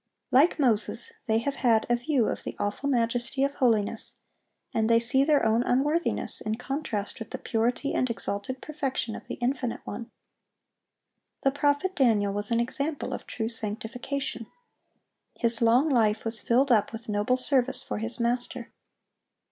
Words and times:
Like 0.31 0.57
Moses, 0.57 1.13
they 1.27 1.37
have 1.37 1.57
had 1.57 1.85
a 1.87 1.95
view 1.95 2.25
of 2.27 2.43
the 2.43 2.55
awful 2.57 2.89
majesty 2.89 3.43
of 3.43 3.53
holiness, 3.53 4.15
and 4.73 4.89
they 4.89 4.99
see 4.99 5.23
their 5.23 5.45
own 5.45 5.61
unworthiness 5.61 6.41
in 6.41 6.55
contrast 6.55 7.19
with 7.19 7.29
the 7.29 7.37
purity 7.37 7.93
and 7.93 8.09
exalted 8.09 8.63
perfection 8.63 9.15
of 9.15 9.27
the 9.27 9.35
Infinite 9.35 9.85
One. 9.85 10.09
The 11.43 11.51
prophet 11.51 11.95
Daniel 11.95 12.33
was 12.33 12.49
an 12.49 12.59
example 12.59 13.13
of 13.13 13.27
true 13.27 13.47
sanctification. 13.47 14.47
His 15.35 15.61
long 15.61 15.87
life 15.87 16.25
was 16.25 16.41
filled 16.41 16.71
up 16.71 16.91
with 16.91 17.07
noble 17.07 17.37
service 17.37 17.83
for 17.83 17.99
his 17.99 18.19
Master. 18.19 18.71